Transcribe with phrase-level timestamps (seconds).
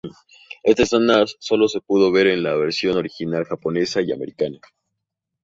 [0.63, 4.57] Esta escena sólo se pudo ver en la versión original japonesa y americana.